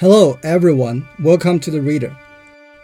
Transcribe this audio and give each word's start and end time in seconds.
Hello, 0.00 0.38
everyone. 0.42 1.06
Welcome 1.18 1.60
to 1.60 1.70
the 1.70 1.82
Reader. 1.82 2.16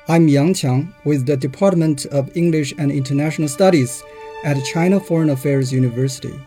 I'm 0.07 0.29
Yang 0.29 0.53
Qiang 0.53 0.93
with 1.05 1.25
the 1.25 1.35
Department 1.35 2.05
of 2.13 2.37
English 2.37 2.75
and 2.77 2.93
International 2.93 3.49
Studies 3.49 4.03
at 4.45 4.63
China 4.67 5.01
Foreign 5.01 5.31
Affairs 5.31 5.73
University. 5.73 6.39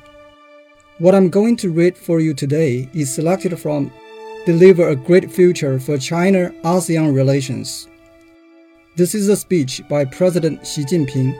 What 1.00 1.16
I'm 1.16 1.32
going 1.32 1.58
to 1.58 1.72
read 1.72 1.98
for 1.98 2.20
you 2.20 2.36
today 2.36 2.88
is 2.94 3.12
selected 3.12 3.60
from 3.60 3.92
Deliver 4.46 4.90
a 4.90 4.96
Great 4.96 5.32
Future 5.32 5.80
for 5.80 5.98
China 5.98 6.52
ASEAN 6.64 7.16
Relations. 7.16 7.88
This 8.96 9.16
is 9.16 9.28
a 9.28 9.36
speech 9.36 9.82
by 9.90 10.06
President 10.06 10.68
Xi 10.68 10.84
Jinping 10.84 11.34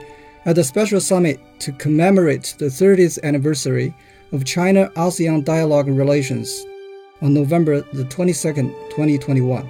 at 0.44 0.56
the 0.56 0.64
special 0.64 1.00
summit 1.00 1.38
to 1.60 1.70
commemorate 1.70 2.56
the 2.58 2.64
30th 2.64 3.22
anniversary 3.22 3.94
of 4.32 4.44
China 4.44 4.90
ASEAN 4.96 5.44
dialogue 5.44 5.86
relations 5.86 6.66
on 7.22 7.34
November 7.34 7.80
the 7.92 8.04
22nd, 8.04 8.72
2021. 8.90 9.68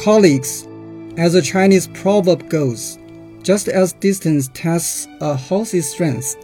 Colleagues, 0.00 0.68
as 1.16 1.34
a 1.34 1.42
Chinese 1.42 1.88
proverb 1.88 2.48
goes, 2.48 2.98
just 3.42 3.68
as 3.68 3.92
distance 3.94 4.50
tests 4.54 5.08
a 5.20 5.34
horse's 5.34 5.88
strength, 5.88 6.36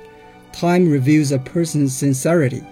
time 0.53 0.89
reveals 0.89 1.33
a 1.33 1.39
person's 1.39 1.95
sincerity. 1.95 2.63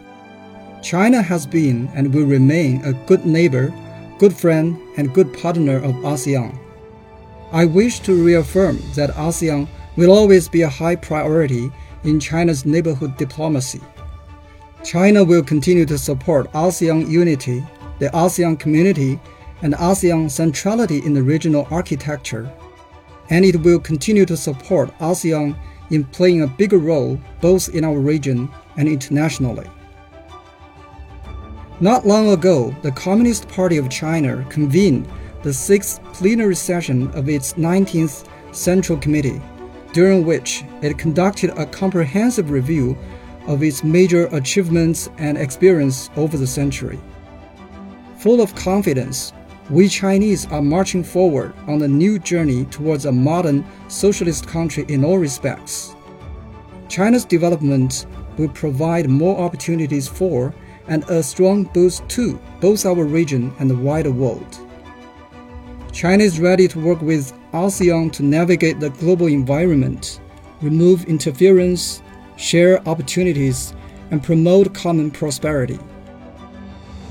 China 0.83 1.21
has 1.21 1.47
been 1.47 1.89
and 1.95 2.15
will 2.15 2.25
remain 2.25 2.83
a 2.85 2.93
good 3.07 3.27
neighbor, 3.27 3.73
good 4.19 4.35
friend, 4.35 4.79
and 4.97 5.15
good 5.15 5.33
partner 5.39 5.77
of 5.77 5.95
ASEAN. 5.97 6.59
I 7.53 7.65
wish 7.67 8.01
to 8.01 8.25
reaffirm 8.25 8.81
that 8.95 9.11
ASEAN 9.11 9.69
will 9.97 10.11
always 10.11 10.49
be 10.49 10.63
a 10.63 10.69
high 10.69 10.97
priority 10.97 11.71
in 12.05 12.21
China's 12.21 12.65
neighborhood 12.65 13.17
diplomacy. 13.17 13.81
China 14.85 15.23
will 15.23 15.43
continue 15.43 15.85
to 15.85 15.99
support 15.99 16.51
ASEAN 16.53 17.09
unity, 17.09 17.65
the 17.99 18.09
ASEAN 18.11 18.59
community, 18.59 19.21
and 19.63 19.75
ASEAN 19.75 20.31
centrality 20.31 21.05
in 21.05 21.13
the 21.13 21.23
regional 21.23 21.69
architecture, 21.71 22.51
and 23.29 23.45
it 23.45 23.61
will 23.61 23.79
continue 23.79 24.25
to 24.25 24.37
support 24.37 24.97
ASEAN 24.99 25.57
in 25.91 26.05
playing 26.05 26.43
a 26.43 26.47
bigger 26.47 26.79
role 26.79 27.21
both 27.41 27.69
in 27.75 27.85
our 27.85 27.99
region 27.99 28.49
and 28.77 28.89
internationally. 28.89 29.69
Not 31.81 32.07
long 32.07 32.31
ago, 32.31 32.75
the 32.83 32.93
Communist 32.93 33.49
Party 33.49 33.77
of 33.77 33.89
China 33.89 34.45
convened 34.49 35.09
the 35.43 35.53
sixth 35.53 36.03
plenary 36.13 36.55
session 36.55 37.11
of 37.13 37.29
its 37.29 37.55
19th 37.55 38.27
Central 38.53 38.99
Committee, 38.99 39.41
during 39.93 40.25
which 40.25 40.65
it 40.83 40.99
conducted 40.99 41.51
a 41.51 41.67
comprehensive 41.67 42.51
review 42.51 42.97
of 43.47 43.63
its 43.63 43.83
major 43.83 44.27
achievements 44.33 45.11
and 45.19 45.37
experience 45.37 46.11
over 46.17 46.37
the 46.37 46.47
century. 46.47 46.99
Full 48.19 48.41
of 48.41 48.55
confidence, 48.55 49.33
we 49.71 49.89
Chinese 49.89 50.47
are 50.47 50.63
marching 50.63 51.03
forward 51.03 51.55
on 51.67 51.83
a 51.83 51.89
new 51.89 52.19
journey 52.19 52.65
towards 52.67 53.07
a 53.07 53.13
modern 53.13 53.65
socialist 53.89 54.47
country 54.47 54.85
in 54.89 55.05
all 55.05 55.19
respects. 55.19 55.95
China's 56.89 57.25
development 57.25 58.07
will 58.37 58.49
provide 58.49 59.09
more 59.09 59.39
opportunities 59.39 60.09
for 60.09 60.53
and 60.89 61.09
a 61.09 61.23
strong 61.23 61.65
boost 61.65 62.09
to 62.09 62.39
both 62.61 62.85
our 62.85 63.05
region 63.05 63.55
and 63.61 63.71
the 63.71 63.77
wider 63.77 64.11
world. 64.11 64.59
China 65.93 66.25
is 66.25 66.41
ready 66.41 66.67
to 66.69 66.81
work 66.81 67.01
with 67.01 67.33
ASEAN 67.53 68.13
to 68.13 68.23
navigate 68.23 68.81
the 68.81 68.91
global 68.91 69.27
environment, 69.27 70.21
remove 70.61 71.05
interference, 71.05 72.03
share 72.37 72.87
opportunities, 72.89 73.75
and 74.11 74.23
promote 74.23 74.75
common 74.75 75.11
prosperity. 75.11 75.79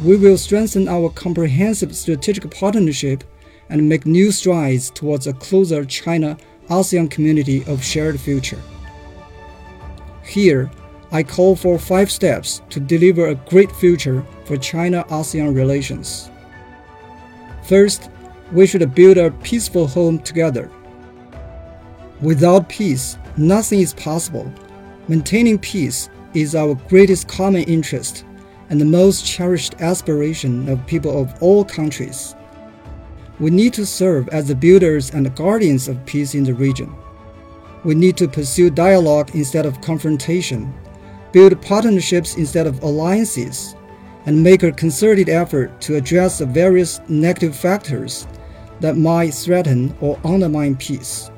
We 0.04 0.16
will 0.16 0.38
strengthen 0.38 0.88
our 0.88 1.10
comprehensive 1.10 1.96
strategic 1.96 2.50
partnership 2.52 3.24
and 3.70 3.88
make 3.88 4.06
new 4.06 4.32
strides 4.32 4.90
towards 4.92 5.28
a 5.28 5.34
closer 5.34 5.86
China 5.86 6.38
ASEAN 6.70 7.10
community 7.12 7.64
of 7.66 7.84
shared 7.84 8.20
future. 8.20 8.62
Here, 10.24 10.72
I 11.12 11.24
call 11.24 11.56
for 11.56 11.80
five 11.80 12.12
steps 12.12 12.62
to 12.70 12.80
deliver 12.80 13.28
a 13.28 13.36
great 13.36 13.72
future 13.72 14.24
for 14.46 14.58
China 14.58 15.04
ASEAN 15.10 15.56
relations. 15.56 16.30
First, 17.64 18.10
we 18.52 18.68
should 18.68 18.94
build 18.96 19.18
a 19.18 19.32
peaceful 19.32 19.88
home 19.88 20.20
together. 20.20 20.72
Without 22.22 22.70
peace, 22.70 23.18
nothing 23.38 23.80
is 23.80 23.94
possible 23.94 24.52
Maintaining 25.10 25.58
peace 25.58 26.08
is 26.36 26.54
our 26.54 26.76
greatest 26.88 27.28
common 27.28 27.64
interest 27.64 28.26
and 28.70 28.80
the 28.80 28.86
most 28.86 29.26
cherished 29.26 29.74
aspiration 29.82 30.70
of 30.70 30.86
people 30.86 31.20
of 31.20 31.34
all 31.42 31.66
countries. 31.66 32.36
We 33.40 33.50
need 33.50 33.74
to 33.74 33.88
serve 33.88 34.30
as 34.30 34.48
the 34.48 34.54
builders 34.54 35.10
and 35.10 35.26
the 35.26 35.32
guardians 35.32 35.88
of 35.88 36.06
peace 36.06 36.36
in 36.36 36.44
the 36.44 36.54
region. 36.54 36.94
We 37.84 37.96
need 37.96 38.18
to 38.18 38.28
pursue 38.28 38.70
dialogue 38.70 39.32
instead 39.34 39.66
of 39.66 39.82
confrontation, 39.82 40.72
build 41.32 41.60
partnerships 41.60 42.38
instead 42.38 42.68
of 42.68 42.84
alliances, 42.84 43.76
and 44.28 44.44
make 44.44 44.62
a 44.62 44.72
concerted 44.72 45.28
effort 45.28 45.82
to 45.82 45.96
address 45.96 46.38
the 46.38 46.46
various 46.46 47.02
negative 47.10 47.56
factors 47.56 48.28
that 48.80 48.98
might 48.98 49.34
threaten 49.34 49.96
or 50.02 50.20
undermine 50.24 50.76
peace 50.76 51.30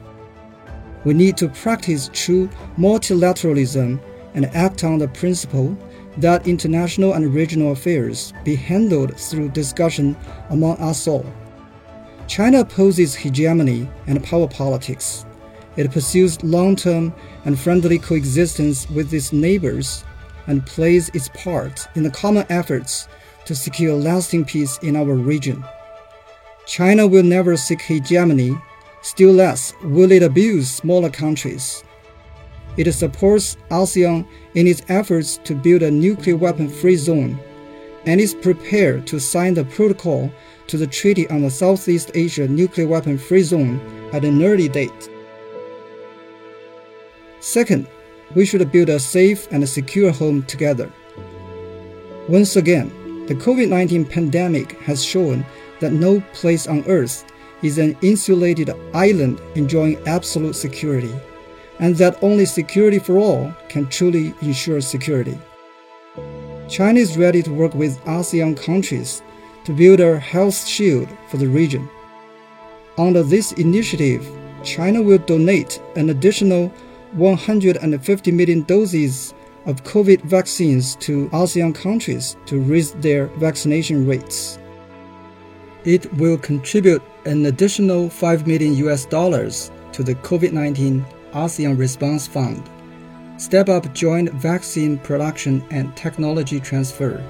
we 1.03 1.13
need 1.13 1.37
to 1.37 1.49
practice 1.49 2.09
true 2.13 2.47
multilateralism 2.77 3.99
and 4.33 4.45
act 4.47 4.83
on 4.83 4.99
the 4.99 5.07
principle 5.07 5.77
that 6.17 6.47
international 6.47 7.13
and 7.13 7.33
regional 7.33 7.71
affairs 7.71 8.33
be 8.43 8.55
handled 8.55 9.17
through 9.17 9.49
discussion 9.49 10.15
among 10.49 10.77
us 10.77 11.07
all. 11.07 11.25
China 12.27 12.59
opposes 12.61 13.15
hegemony 13.15 13.89
and 14.07 14.23
power 14.23 14.47
politics. 14.47 15.25
It 15.75 15.91
pursues 15.91 16.43
long 16.43 16.75
term 16.75 17.13
and 17.45 17.59
friendly 17.59 17.97
coexistence 17.97 18.89
with 18.89 19.13
its 19.13 19.33
neighbors 19.33 20.03
and 20.47 20.65
plays 20.65 21.09
its 21.09 21.29
part 21.29 21.87
in 21.95 22.03
the 22.03 22.11
common 22.11 22.45
efforts 22.49 23.07
to 23.45 23.55
secure 23.55 23.95
lasting 23.95 24.45
peace 24.45 24.77
in 24.79 24.95
our 24.95 25.13
region. 25.15 25.63
China 26.65 27.07
will 27.07 27.23
never 27.23 27.57
seek 27.57 27.81
hegemony 27.81 28.55
Still 29.01 29.31
less 29.31 29.73
will 29.83 30.11
it 30.11 30.21
abuse 30.21 30.69
smaller 30.69 31.09
countries. 31.09 31.83
It 32.77 32.91
supports 32.91 33.57
ASEAN 33.71 34.27
in 34.53 34.67
its 34.67 34.83
efforts 34.89 35.37
to 35.43 35.55
build 35.55 35.81
a 35.81 35.89
nuclear 35.89 36.37
weapon 36.37 36.69
free 36.69 36.95
zone 36.95 37.39
and 38.05 38.21
is 38.21 38.35
prepared 38.35 39.07
to 39.07 39.19
sign 39.19 39.55
the 39.55 39.65
protocol 39.65 40.31
to 40.67 40.77
the 40.77 40.87
Treaty 40.87 41.27
on 41.29 41.41
the 41.41 41.49
Southeast 41.49 42.11
Asia 42.13 42.47
Nuclear 42.47 42.87
Weapon 42.87 43.17
Free 43.17 43.43
Zone 43.43 43.79
at 44.13 44.23
an 44.23 44.41
early 44.43 44.69
date. 44.69 45.09
Second, 47.39 47.87
we 48.33 48.45
should 48.45 48.71
build 48.71 48.89
a 48.89 48.99
safe 48.99 49.51
and 49.51 49.67
secure 49.67 50.11
home 50.11 50.43
together. 50.43 50.91
Once 52.27 52.55
again, 52.55 52.89
the 53.27 53.35
COVID 53.35 53.67
19 53.69 54.05
pandemic 54.05 54.79
has 54.81 55.03
shown 55.03 55.45
that 55.81 55.91
no 55.91 56.21
place 56.33 56.65
on 56.65 56.85
earth 56.87 57.25
is 57.61 57.77
an 57.77 57.97
insulated 58.01 58.71
island 58.93 59.41
enjoying 59.55 59.97
absolute 60.07 60.55
security, 60.55 61.13
and 61.79 61.95
that 61.97 62.17
only 62.23 62.45
security 62.45 62.99
for 62.99 63.17
all 63.17 63.53
can 63.69 63.87
truly 63.87 64.33
ensure 64.41 64.81
security. 64.81 65.37
China 66.69 66.99
is 66.99 67.17
ready 67.17 67.43
to 67.43 67.53
work 67.53 67.75
with 67.75 67.99
ASEAN 68.05 68.55
countries 68.55 69.21
to 69.65 69.73
build 69.73 69.99
a 69.99 70.17
health 70.17 70.65
shield 70.65 71.09
for 71.27 71.37
the 71.37 71.47
region. 71.47 71.89
Under 72.97 73.23
this 73.23 73.51
initiative, 73.53 74.25
China 74.63 75.01
will 75.01 75.17
donate 75.17 75.81
an 75.95 76.09
additional 76.09 76.69
150 77.13 78.31
million 78.31 78.61
doses 78.63 79.33
of 79.65 79.83
COVID 79.83 80.21
vaccines 80.21 80.95
to 80.97 81.29
ASEAN 81.29 81.75
countries 81.75 82.37
to 82.45 82.61
raise 82.61 82.93
their 82.93 83.27
vaccination 83.37 84.07
rates. 84.07 84.57
It 85.83 86.13
will 86.13 86.37
contribute 86.37 87.01
an 87.25 87.47
additional 87.47 88.07
5 88.07 88.45
million 88.45 88.75
US 88.85 89.05
dollars 89.05 89.71
to 89.93 90.03
the 90.03 90.13
COVID-19 90.13 91.03
ASEAN 91.33 91.75
Response 91.75 92.27
Fund, 92.27 92.69
step 93.37 93.67
up 93.67 93.91
joint 93.91 94.31
vaccine 94.33 94.99
production 94.99 95.63
and 95.71 95.95
technology 95.97 96.59
transfer, 96.59 97.23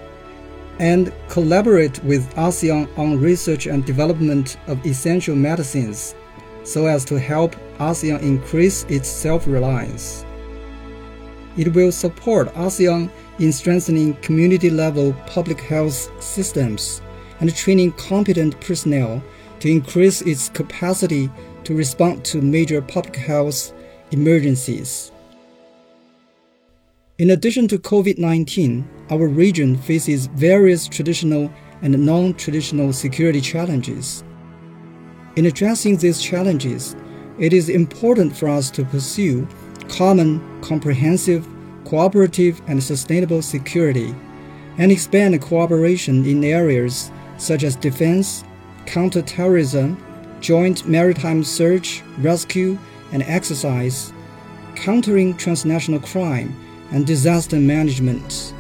and 0.80 1.14
collaborate 1.30 2.04
with 2.04 2.30
ASEAN 2.36 2.90
on 2.98 3.22
research 3.22 3.68
and 3.68 3.86
development 3.86 4.58
of 4.68 4.86
essential 4.86 5.36
medicines 5.36 6.14
so 6.64 6.88
as 6.88 7.06
to 7.06 7.18
help 7.18 7.56
ASEAN 7.80 8.22
increase 8.22 8.84
its 8.90 9.08
self-reliance. 9.08 10.26
It 11.56 11.74
will 11.74 11.94
support 11.94 12.54
ASEAN 12.56 13.10
in 13.40 13.54
strengthening 13.54 14.16
community-level 14.16 15.14
public 15.26 15.62
health 15.62 16.12
systems 16.22 17.02
and 17.42 17.54
training 17.54 17.92
competent 17.94 18.60
personnel 18.62 19.22
to 19.60 19.70
increase 19.70 20.22
its 20.22 20.50
capacity 20.50 21.30
to 21.66 21.76
respond 21.76 22.24
to 22.26 22.42
major 22.42 22.82
public 22.82 23.16
health 23.16 23.74
emergencies. 24.12 25.12
In 27.18 27.32
addition 27.32 27.68
to 27.68 27.78
COVID 27.78 28.18
19, 28.18 28.88
our 29.12 29.28
region 29.28 29.78
faces 29.78 30.28
various 30.28 30.88
traditional 30.88 31.52
and 31.82 32.06
non 32.06 32.34
traditional 32.36 32.94
security 32.94 33.42
challenges. 33.42 34.24
In 35.36 35.46
addressing 35.46 35.98
these 35.98 36.22
challenges, 36.22 36.96
it 37.40 37.54
is 37.54 37.70
important 37.70 38.36
for 38.36 38.50
us 38.50 38.70
to 38.72 38.86
pursue 38.86 39.48
common, 39.88 40.42
comprehensive, 40.62 41.48
cooperative, 41.86 42.62
and 42.68 42.84
sustainable 42.84 43.42
security, 43.42 44.16
and 44.78 44.92
expand 44.92 45.40
cooperation 45.42 46.26
in 46.26 46.44
areas 46.44 47.12
such 47.42 47.64
as 47.64 47.76
defense, 47.76 48.44
counterterrorism, 48.86 49.98
joint 50.42 50.88
maritime 50.88 51.44
search, 51.44 52.04
rescue, 52.20 52.78
and 53.12 53.24
exercise, 53.24 54.14
countering 54.76 55.36
transnational 55.36 56.00
crime, 56.00 56.56
and 56.92 57.08
disaster 57.08 57.58
management. 57.58 58.54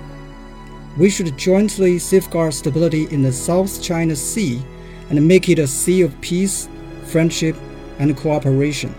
We 0.98 1.12
should 1.12 1.38
jointly 1.38 2.00
safeguard 2.00 2.56
stability 2.56 3.06
in 3.12 3.22
the 3.22 3.32
South 3.32 3.82
China 3.84 4.16
Sea 4.16 4.60
and 5.12 5.28
make 5.28 5.48
it 5.48 5.60
a 5.60 5.68
sea 5.68 6.02
of 6.02 6.20
peace, 6.22 6.68
friendship, 7.06 7.56
and 8.00 8.18
cooperation. 8.18 8.96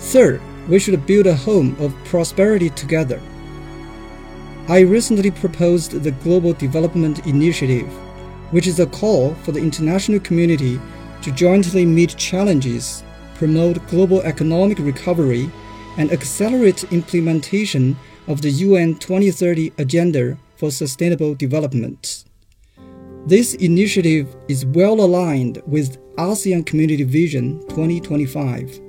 Third, 0.00 0.42
we 0.68 0.78
should 0.78 1.06
build 1.06 1.26
a 1.26 1.34
home 1.34 1.76
of 1.80 1.94
prosperity 2.04 2.68
together. 2.70 3.22
I 4.68 4.80
recently 4.80 5.30
proposed 5.30 6.02
the 6.02 6.10
Global 6.10 6.52
Development 6.52 7.26
Initiative, 7.26 7.88
which 8.50 8.66
is 8.66 8.80
a 8.80 8.86
call 8.86 9.34
for 9.36 9.52
the 9.52 9.60
international 9.60 10.20
community 10.20 10.80
to 11.22 11.32
jointly 11.32 11.84
meet 11.84 12.16
challenges, 12.16 13.02
promote 13.34 13.86
global 13.88 14.20
economic 14.22 14.78
recovery, 14.78 15.50
and 15.96 16.12
accelerate 16.12 16.90
implementation 16.92 17.96
of 18.28 18.40
the 18.42 18.50
UN 18.50 18.94
2030 18.96 19.72
Agenda 19.78 20.38
for 20.56 20.70
Sustainable 20.70 21.34
Development. 21.34 22.24
This 23.26 23.54
initiative 23.54 24.34
is 24.48 24.64
well 24.64 25.00
aligned 25.00 25.62
with 25.66 25.98
ASEAN 26.16 26.64
Community 26.64 27.04
Vision 27.04 27.60
2025, 27.68 28.80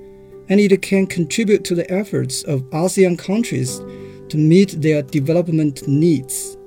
and 0.49 0.59
it 0.59 0.81
can 0.81 1.07
contribute 1.07 1.63
to 1.65 1.75
the 1.75 1.89
efforts 1.91 2.43
of 2.43 2.61
ASEAN 2.69 3.17
countries 3.17 3.79
to 4.29 4.37
meet 4.37 4.81
their 4.81 5.01
development 5.01 5.87
needs. 5.87 6.57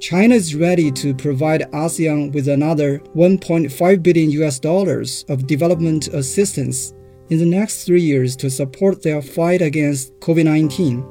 China 0.00 0.34
is 0.34 0.54
ready 0.54 0.92
to 0.92 1.14
provide 1.14 1.62
ASEAN 1.72 2.30
with 2.32 2.48
another 2.48 2.98
1.5 3.14 4.02
billion 4.02 4.30
US 4.42 4.58
dollars 4.58 5.24
of 5.30 5.46
development 5.46 6.08
assistance 6.08 6.92
in 7.30 7.38
the 7.38 7.46
next 7.46 7.84
three 7.84 8.02
years 8.02 8.36
to 8.36 8.50
support 8.50 9.02
their 9.02 9.22
fight 9.22 9.62
against 9.62 10.12
COVID 10.20 10.44
19 10.44 11.02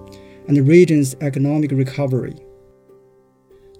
and 0.47 0.55
the 0.55 0.61
region's 0.61 1.15
economic 1.21 1.71
recovery. 1.71 2.35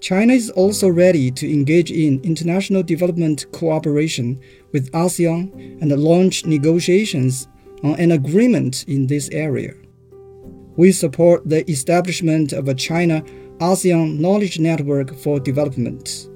China 0.01 0.33
is 0.33 0.49
also 0.49 0.89
ready 0.89 1.29
to 1.29 1.51
engage 1.53 1.91
in 1.91 2.19
international 2.23 2.81
development 2.81 3.45
cooperation 3.51 4.39
with 4.71 4.91
ASEAN 4.91 5.81
and 5.81 5.91
launch 5.91 6.47
negotiations 6.47 7.47
on 7.83 7.93
an 7.99 8.11
agreement 8.11 8.83
in 8.87 9.05
this 9.05 9.29
area. 9.29 9.73
We 10.77 10.91
support 10.91 11.47
the 11.47 11.69
establishment 11.69 12.53
of 12.53 12.67
a 12.67 12.73
China 12.73 13.23
ASEAN 13.59 14.19
Knowledge 14.19 14.59
Network 14.59 15.15
for 15.15 15.39
Development. 15.39 16.27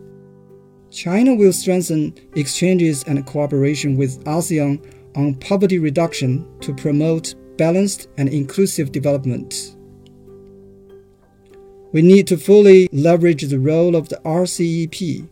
China 0.90 1.36
will 1.36 1.52
strengthen 1.52 2.14
exchanges 2.36 3.04
and 3.04 3.26
cooperation 3.26 3.98
with 3.98 4.24
ASEAN 4.24 4.82
on 5.18 5.36
poverty 5.36 5.80
reduction 5.80 6.48
to 6.62 6.74
promote 6.74 7.36
balanced 7.58 8.08
and 8.18 8.30
inclusive 8.30 8.94
development. 8.94 9.76
We 11.92 12.02
need 12.02 12.26
to 12.28 12.38
fully 12.38 12.88
leverage 12.94 13.44
the 13.44 13.60
role 13.60 13.98
of 13.98 14.08
the 14.08 14.22
RCEP, 14.24 15.28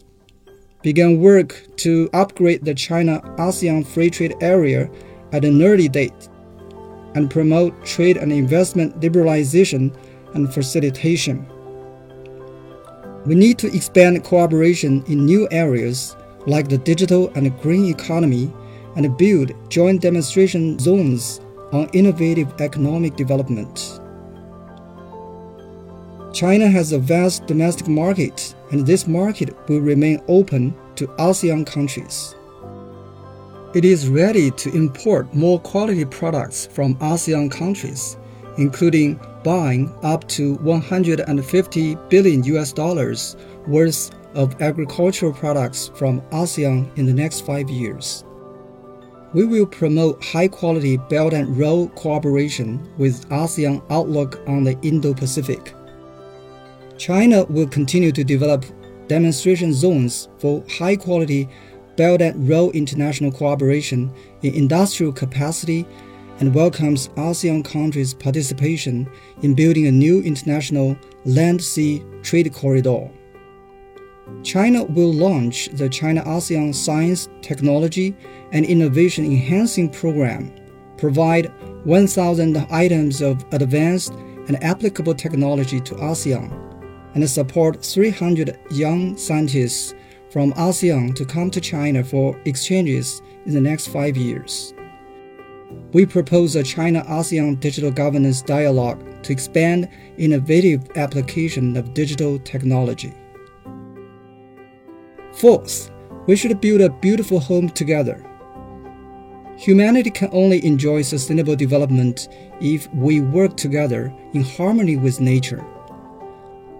begin 0.81 1.21
work 1.21 1.67
to 1.77 2.09
upgrade 2.11 2.65
the 2.65 2.73
China 2.73 3.21
ASEAN 3.37 3.87
Free 3.87 4.09
Trade 4.09 4.35
Area 4.41 4.89
at 5.31 5.45
an 5.45 5.63
early 5.63 5.87
date, 5.87 6.27
and 7.15 7.31
promote 7.31 7.85
trade 7.85 8.17
and 8.17 8.33
investment 8.33 8.99
liberalization 8.99 9.95
and 10.33 10.53
facilitation. 10.53 11.47
We 13.27 13.35
need 13.35 13.57
to 13.57 13.67
expand 13.75 14.23
cooperation 14.23 15.03
in 15.07 15.25
new 15.25 15.49
areas 15.51 16.15
like 16.45 16.69
the 16.69 16.77
digital 16.77 17.29
and 17.35 17.59
green 17.61 17.93
economy 17.93 18.49
and 18.95 19.17
build 19.17 19.51
joint 19.69 20.01
demonstration 20.01 20.79
zones 20.79 21.41
on 21.73 21.89
innovative 21.91 22.47
economic 22.61 23.17
development. 23.17 23.99
China 26.33 26.69
has 26.69 26.93
a 26.93 26.99
vast 26.99 27.45
domestic 27.47 27.89
market, 27.89 28.55
and 28.71 28.87
this 28.87 29.07
market 29.07 29.53
will 29.67 29.81
remain 29.81 30.21
open 30.29 30.73
to 30.95 31.07
ASEAN 31.19 31.67
countries. 31.67 32.33
It 33.75 33.83
is 33.83 34.07
ready 34.07 34.51
to 34.51 34.73
import 34.73 35.33
more 35.33 35.59
quality 35.59 36.05
products 36.05 36.65
from 36.65 36.95
ASEAN 36.99 37.51
countries, 37.51 38.15
including 38.57 39.19
buying 39.43 39.93
up 40.03 40.27
to 40.29 40.55
150 40.55 41.95
billion 42.09 42.43
US 42.43 42.73
dollars 42.73 43.35
worth 43.67 44.11
of 44.33 44.61
agricultural 44.61 45.33
products 45.33 45.91
from 45.95 46.21
ASEAN 46.31 46.95
in 46.97 47.05
the 47.05 47.13
next 47.13 47.45
five 47.45 47.69
years. 47.69 48.23
We 49.33 49.45
will 49.45 49.65
promote 49.65 50.23
high 50.23 50.47
quality 50.47 50.97
Belt 50.97 51.33
and 51.33 51.57
Road 51.57 51.93
cooperation 51.95 52.87
with 52.97 53.27
ASEAN 53.29 53.83
outlook 53.89 54.41
on 54.47 54.63
the 54.63 54.79
Indo 54.81 55.13
Pacific 55.13 55.73
China 56.97 57.43
will 57.45 57.67
continue 57.67 58.11
to 58.11 58.23
develop 58.23 58.65
demonstration 59.07 59.73
zones 59.73 60.27
for 60.39 60.63
high 60.69 60.95
quality 60.95 61.47
Belt 61.95 62.21
and 62.21 62.47
Road 62.47 62.75
international 62.75 63.31
cooperation 63.31 64.11
in 64.41 64.53
industrial 64.53 65.11
capacity 65.11 65.85
and 66.39 66.53
welcomes 66.53 67.07
ASEAN 67.09 67.63
countries' 67.65 68.13
participation 68.13 69.09
in 69.41 69.53
building 69.53 69.87
a 69.87 69.91
new 69.91 70.21
international 70.21 70.97
land 71.25 71.63
sea 71.63 72.03
trade 72.21 72.53
corridor. 72.53 73.09
China 74.43 74.83
will 74.83 75.13
launch 75.13 75.69
the 75.73 75.89
China 75.89 76.21
ASEAN 76.25 76.73
Science, 76.73 77.29
Technology, 77.41 78.15
and 78.51 78.65
Innovation 78.65 79.25
Enhancing 79.25 79.89
Program, 79.89 80.53
provide 80.97 81.51
1,000 81.85 82.57
items 82.69 83.21
of 83.21 83.45
advanced 83.53 84.13
and 84.47 84.61
applicable 84.63 85.13
technology 85.13 85.79
to 85.81 85.95
ASEAN 85.95 86.51
and 87.15 87.29
support 87.29 87.83
300 87.83 88.59
young 88.71 89.17
scientists 89.17 89.95
from 90.29 90.53
ASEAN 90.53 91.15
to 91.15 91.25
come 91.25 91.49
to 91.49 91.61
China 91.61 92.03
for 92.03 92.39
exchanges 92.45 93.21
in 93.45 93.53
the 93.53 93.61
next 93.61 93.87
five 93.87 94.17
years. 94.17 94.73
We 95.93 96.05
propose 96.05 96.55
a 96.55 96.63
China 96.63 97.03
ASEAN 97.07 97.59
digital 97.59 97.91
governance 97.91 98.41
dialogue 98.41 99.23
to 99.23 99.33
expand 99.33 99.89
innovative 100.17 100.87
application 100.95 101.75
of 101.75 101.93
digital 101.93 102.39
technology. 102.39 103.13
Fourth, 105.33 105.91
we 106.27 106.35
should 106.35 106.59
build 106.61 106.81
a 106.81 106.89
beautiful 106.89 107.39
home 107.39 107.69
together. 107.69 108.23
Humanity 109.57 110.11
can 110.11 110.29
only 110.31 110.63
enjoy 110.65 111.01
sustainable 111.01 111.55
development 111.55 112.27
if 112.61 112.91
we 112.93 113.21
work 113.21 113.57
together 113.57 114.13
in 114.33 114.43
harmony 114.43 114.97
with 114.97 115.19
nature. 115.19 115.65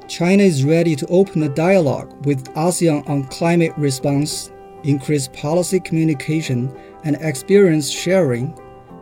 China 0.08 0.44
is 0.44 0.64
ready 0.64 0.96
to 0.96 1.08
open 1.08 1.44
a 1.44 1.50
dialogue 1.50 2.26
with 2.26 2.46
ASEAN 2.54 3.08
on 3.10 3.26
climate 3.26 3.74
response, 3.78 4.52
increase 4.84 5.28
policy 5.30 5.80
communication 5.80 6.74
and 7.04 7.18
experience 7.20 7.90
sharing, 7.90 8.58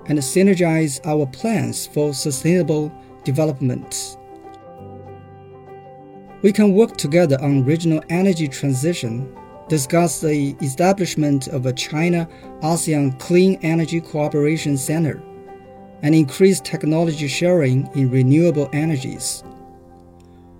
and 0.07 0.19
synergize 0.19 1.00
our 1.05 1.25
plans 1.25 1.88
for 1.88 2.13
sustainable 2.13 2.91
development. 3.24 4.17
We 6.41 6.51
can 6.51 6.74
work 6.74 6.97
together 6.97 7.41
on 7.41 7.65
regional 7.65 8.03
energy 8.09 8.47
transition, 8.47 9.35
discuss 9.67 10.21
the 10.21 10.55
establishment 10.62 11.47
of 11.47 11.65
a 11.65 11.74
China 11.74 12.29
ASEAN 12.62 13.17
Clean 13.19 13.57
Energy 13.63 14.00
Cooperation 14.00 14.77
Center, 14.77 15.21
and 16.03 16.13
increase 16.13 16.59
technology 16.59 17.27
sharing 17.27 17.89
in 17.95 18.12
renewable 18.12 18.69
energies 18.74 19.43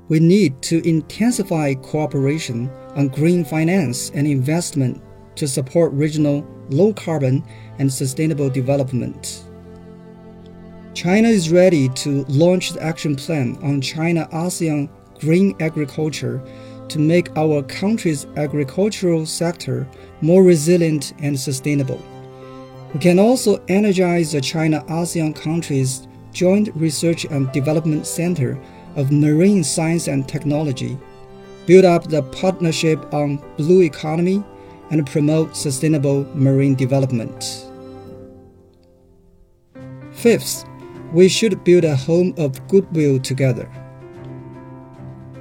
we 0.08 0.20
need 0.20 0.62
to 0.62 0.88
intensify 0.88 1.74
cooperation 1.74 2.70
on 2.96 3.08
green 3.08 3.44
finance 3.44 4.12
and 4.14 4.28
investment 4.28 5.02
to 5.36 5.48
support 5.48 5.92
regional 5.94 6.46
low 6.70 6.94
carbon 6.94 7.44
and 7.80 7.92
sustainable 7.92 8.50
development. 8.50 9.44
China 10.94 11.28
is 11.28 11.52
ready 11.52 11.90
to 11.90 12.24
launch 12.26 12.72
the 12.72 12.82
action 12.82 13.16
plan 13.16 13.58
on 13.62 13.82
China 13.82 14.28
ASEAN 14.32 14.90
green 15.20 15.56
agriculture 15.60 16.42
to 16.88 17.00
make 17.00 17.36
our 17.38 17.64
country's 17.64 18.26
agricultural 18.38 19.26
sector 19.26 19.88
more 20.22 20.44
resilient 20.44 21.14
and 21.20 21.38
sustainable. 21.40 22.02
We 22.94 23.00
can 23.00 23.20
also 23.20 23.62
energize 23.68 24.32
the 24.32 24.42
China 24.42 24.84
ASEAN 24.88 25.36
countries 25.36 26.08
Joint 26.36 26.70
Research 26.76 27.24
and 27.26 27.52
Development 27.54 28.06
Center 28.06 28.62
of 28.98 29.12
Marine 29.12 29.64
Science 29.64 30.08
and 30.08 30.28
Technology, 30.28 30.98
build 31.66 31.86
up 31.86 32.10
the 32.10 32.24
partnership 32.24 33.14
on 33.14 33.38
blue 33.58 33.82
economy, 33.82 34.44
and 34.92 35.08
promote 35.08 35.56
sustainable 35.56 36.26
marine 36.36 36.76
development. 36.76 37.65
Fifth, 40.26 40.66
we 41.14 41.30
should 41.30 41.64
build 41.64 41.84
a 41.84 41.96
home 41.96 42.34
of 42.40 42.68
goodwill 42.68 43.20
together. 43.20 43.70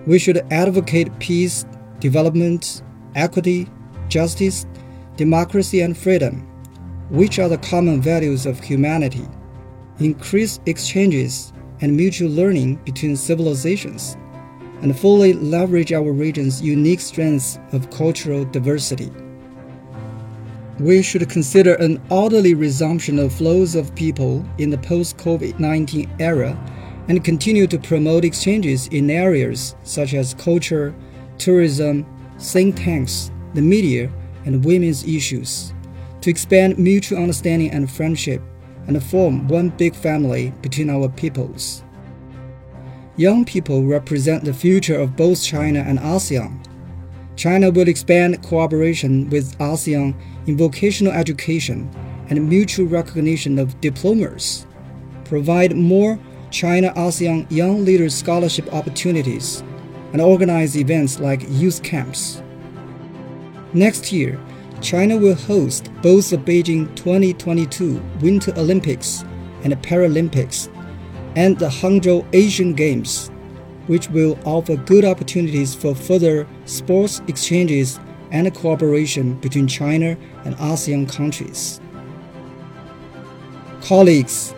We 0.06 0.18
should 0.18 0.44
advocate 0.52 1.18
peace, 1.20 1.64
development, 2.00 2.82
equity, 3.14 3.66
justice, 4.08 4.66
democracy, 5.16 5.80
and 5.80 5.96
freedom, 5.96 6.46
which 7.08 7.38
are 7.38 7.48
the 7.48 7.56
common 7.56 8.02
values 8.02 8.44
of 8.44 8.60
humanity, 8.60 9.26
increase 10.00 10.60
exchanges 10.66 11.54
and 11.80 11.96
mutual 11.96 12.28
learning 12.28 12.74
between 12.84 13.16
civilizations, 13.16 14.18
and 14.82 14.98
fully 14.98 15.32
leverage 15.32 15.94
our 15.94 16.12
region's 16.12 16.60
unique 16.60 17.00
strengths 17.00 17.58
of 17.72 17.88
cultural 17.88 18.44
diversity. 18.44 19.10
We 20.80 21.02
should 21.02 21.28
consider 21.28 21.74
an 21.74 22.02
orderly 22.10 22.54
resumption 22.54 23.18
of 23.20 23.32
flows 23.32 23.76
of 23.76 23.94
people 23.94 24.44
in 24.58 24.70
the 24.70 24.78
post 24.78 25.16
COVID 25.18 25.60
19 25.60 26.10
era 26.18 26.58
and 27.08 27.24
continue 27.24 27.66
to 27.68 27.78
promote 27.78 28.24
exchanges 28.24 28.88
in 28.88 29.10
areas 29.10 29.76
such 29.84 30.14
as 30.14 30.34
culture, 30.34 30.94
tourism, 31.38 32.06
think 32.40 32.76
tanks, 32.76 33.30
the 33.54 33.62
media, 33.62 34.10
and 34.46 34.64
women's 34.64 35.04
issues 35.04 35.72
to 36.22 36.30
expand 36.30 36.78
mutual 36.78 37.18
understanding 37.18 37.70
and 37.70 37.90
friendship 37.90 38.42
and 38.86 39.02
form 39.02 39.46
one 39.46 39.68
big 39.68 39.94
family 39.94 40.52
between 40.62 40.90
our 40.90 41.08
peoples. 41.08 41.84
Young 43.16 43.44
people 43.44 43.84
represent 43.84 44.44
the 44.44 44.52
future 44.52 44.98
of 44.98 45.16
both 45.16 45.42
China 45.42 45.80
and 45.80 45.98
ASEAN. 46.00 46.63
China 47.36 47.70
will 47.70 47.88
expand 47.88 48.42
cooperation 48.42 49.28
with 49.30 49.58
ASEAN 49.58 50.14
in 50.46 50.56
vocational 50.56 51.12
education 51.12 51.90
and 52.28 52.48
mutual 52.48 52.86
recognition 52.86 53.58
of 53.58 53.80
diplomas, 53.80 54.66
provide 55.24 55.76
more 55.76 56.18
China 56.50 56.92
ASEAN 56.94 57.50
Young 57.50 57.84
Leaders 57.84 58.14
Scholarship 58.14 58.72
opportunities, 58.72 59.62
and 60.12 60.22
organize 60.22 60.76
events 60.76 61.18
like 61.18 61.44
youth 61.48 61.82
camps. 61.82 62.40
Next 63.72 64.12
year, 64.12 64.40
China 64.80 65.16
will 65.16 65.34
host 65.34 65.90
both 66.02 66.30
the 66.30 66.36
Beijing 66.36 66.94
2022 66.94 68.00
Winter 68.20 68.52
Olympics 68.56 69.24
and 69.64 69.72
Paralympics 69.82 70.68
and 71.34 71.58
the 71.58 71.68
Hangzhou 71.68 72.24
Asian 72.32 72.74
Games, 72.74 73.30
which 73.86 74.08
will 74.10 74.38
offer 74.44 74.76
good 74.76 75.04
opportunities 75.04 75.74
for 75.74 75.94
further 75.94 76.46
sports 76.64 77.20
exchanges 77.28 78.00
and 78.30 78.52
cooperation 78.54 79.34
between 79.34 79.66
China 79.66 80.16
and 80.44 80.56
ASEAN 80.56 81.08
countries. 81.08 81.80
Colleagues, 83.82 84.54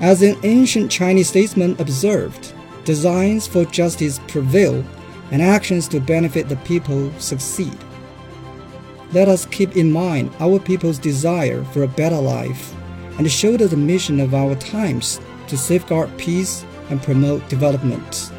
as 0.00 0.22
an 0.22 0.36
ancient 0.42 0.90
Chinese 0.90 1.28
statesman 1.28 1.76
observed, 1.78 2.52
designs 2.84 3.46
for 3.46 3.64
justice 3.66 4.18
prevail 4.28 4.84
and 5.30 5.40
actions 5.40 5.86
to 5.88 6.00
benefit 6.00 6.48
the 6.48 6.56
people 6.56 7.12
succeed. 7.18 7.76
Let 9.12 9.28
us 9.28 9.46
keep 9.46 9.76
in 9.76 9.90
mind 9.90 10.32
our 10.40 10.58
people's 10.58 10.98
desire 10.98 11.64
for 11.64 11.82
a 11.82 11.88
better 11.88 12.20
life 12.20 12.74
and 13.18 13.30
shoulder 13.30 13.66
the 13.66 13.76
mission 13.76 14.20
of 14.20 14.34
our 14.34 14.54
times 14.56 15.20
to 15.48 15.56
safeguard 15.56 16.16
peace 16.16 16.64
and 16.90 17.02
promote 17.02 17.46
development. 17.48 18.32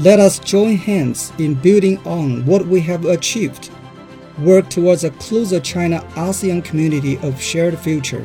Let 0.00 0.20
us 0.20 0.38
join 0.38 0.76
hands 0.76 1.32
in 1.38 1.54
building 1.54 1.98
on 2.06 2.46
what 2.46 2.64
we 2.64 2.80
have 2.82 3.04
achieved, 3.04 3.70
work 4.38 4.70
towards 4.70 5.02
a 5.02 5.10
closer 5.10 5.58
China 5.58 5.98
ASEAN 6.14 6.64
community 6.64 7.18
of 7.18 7.42
shared 7.42 7.76
future, 7.76 8.24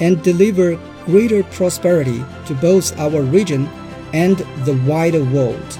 and 0.00 0.20
deliver 0.24 0.74
greater 1.04 1.44
prosperity 1.44 2.24
to 2.46 2.54
both 2.54 2.98
our 2.98 3.22
region 3.22 3.68
and 4.12 4.38
the 4.64 4.74
wider 4.88 5.22
world. 5.22 5.78